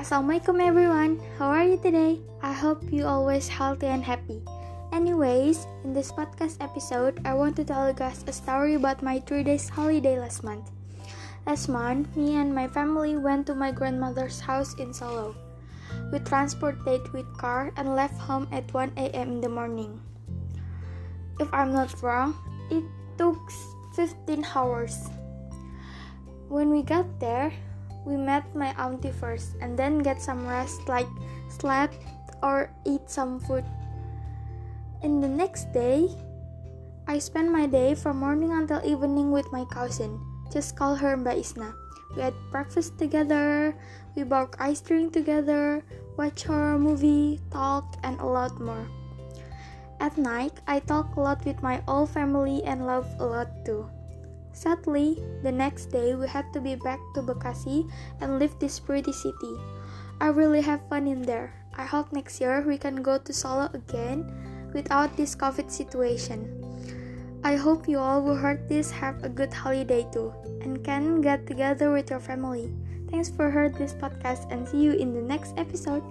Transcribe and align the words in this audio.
Assalamualaikum 0.00 0.64
everyone. 0.64 1.20
How 1.36 1.52
are 1.52 1.68
you 1.68 1.76
today? 1.76 2.24
I 2.40 2.56
hope 2.56 2.80
you 2.88 3.04
always 3.04 3.52
healthy 3.52 3.84
and 3.84 4.00
happy. 4.00 4.40
Anyways, 4.96 5.68
in 5.84 5.92
this 5.92 6.08
podcast 6.08 6.56
episode, 6.64 7.20
I 7.28 7.36
want 7.36 7.52
to 7.60 7.68
tell 7.68 7.84
you 7.84 7.92
guys 7.92 8.24
a 8.24 8.32
story 8.32 8.80
about 8.80 9.04
my 9.04 9.20
3 9.28 9.44
days 9.44 9.68
holiday 9.68 10.16
last 10.16 10.40
month. 10.40 10.72
Last 11.44 11.68
month, 11.68 12.16
me 12.16 12.40
and 12.40 12.48
my 12.48 12.64
family 12.64 13.20
went 13.20 13.44
to 13.52 13.54
my 13.54 13.76
grandmother's 13.76 14.40
house 14.40 14.72
in 14.80 14.96
Solo. 14.96 15.36
We 16.08 16.24
transported 16.24 17.04
with 17.12 17.28
car 17.36 17.68
and 17.76 17.92
left 17.92 18.16
home 18.16 18.48
at 18.56 18.72
1 18.72 18.96
a.m. 18.96 19.36
in 19.36 19.40
the 19.44 19.52
morning. 19.52 20.00
If 21.36 21.52
I'm 21.52 21.76
not 21.76 21.92
wrong, 22.00 22.40
it 22.72 22.88
took 23.20 23.36
15 24.00 24.48
hours. 24.56 24.96
When 26.48 26.72
we 26.72 26.80
got 26.80 27.04
there, 27.20 27.52
we 28.04 28.16
met 28.16 28.44
my 28.54 28.72
auntie 28.78 29.12
first 29.12 29.56
and 29.60 29.78
then 29.78 30.00
get 30.00 30.20
some 30.20 30.46
rest 30.46 30.88
like 30.88 31.08
slept 31.48 31.98
or 32.42 32.70
eat 32.84 33.08
some 33.10 33.40
food. 33.40 33.64
In 35.02 35.20
the 35.20 35.28
next 35.28 35.72
day, 35.72 36.08
I 37.08 37.18
spent 37.18 37.50
my 37.50 37.66
day 37.66 37.94
from 37.94 38.20
morning 38.20 38.52
until 38.52 38.84
evening 38.84 39.32
with 39.32 39.50
my 39.52 39.64
cousin. 39.64 40.20
Just 40.52 40.76
call 40.76 40.94
her 40.94 41.16
Mbak 41.16 41.38
Isna. 41.40 41.74
We 42.16 42.22
had 42.22 42.34
breakfast 42.50 42.98
together, 42.98 43.74
we 44.16 44.24
bought 44.24 44.56
ice 44.58 44.80
cream 44.80 45.10
together, 45.10 45.82
watch 46.16 46.44
horror 46.44 46.78
movie, 46.78 47.40
talk, 47.50 47.96
and 48.02 48.18
a 48.20 48.26
lot 48.26 48.58
more. 48.60 48.86
At 50.00 50.18
night, 50.18 50.58
I 50.66 50.80
talk 50.80 51.14
a 51.16 51.20
lot 51.20 51.44
with 51.44 51.62
my 51.62 51.82
whole 51.86 52.06
family 52.06 52.64
and 52.64 52.86
love 52.86 53.06
a 53.20 53.26
lot 53.26 53.64
too. 53.64 53.86
Sadly, 54.52 55.22
the 55.42 55.52
next 55.52 55.86
day 55.86 56.14
we 56.14 56.26
had 56.26 56.52
to 56.52 56.60
be 56.60 56.74
back 56.74 57.00
to 57.14 57.22
Bekasi 57.22 57.90
and 58.20 58.38
leave 58.38 58.58
this 58.58 58.78
pretty 58.78 59.12
city. 59.12 59.54
I 60.20 60.28
really 60.28 60.60
have 60.60 60.86
fun 60.88 61.06
in 61.06 61.22
there. 61.22 61.54
I 61.76 61.84
hope 61.86 62.12
next 62.12 62.40
year 62.40 62.60
we 62.66 62.76
can 62.76 63.02
go 63.02 63.16
to 63.16 63.32
Solo 63.32 63.70
again 63.72 64.26
without 64.74 65.16
this 65.16 65.34
COVID 65.34 65.70
situation. 65.70 66.44
I 67.42 67.56
hope 67.56 67.88
you 67.88 67.98
all 67.98 68.20
who 68.20 68.34
heard 68.34 68.68
this 68.68 68.90
have 68.90 69.24
a 69.24 69.28
good 69.28 69.52
holiday 69.52 70.06
too 70.12 70.32
and 70.60 70.84
can 70.84 71.22
get 71.22 71.46
together 71.46 71.90
with 71.90 72.10
your 72.10 72.20
family. 72.20 72.70
Thanks 73.08 73.30
for 73.30 73.50
heard 73.50 73.74
this 73.74 73.94
podcast 73.94 74.52
and 74.52 74.68
see 74.68 74.82
you 74.82 74.92
in 74.92 75.14
the 75.14 75.22
next 75.22 75.56
episode. 75.56 76.04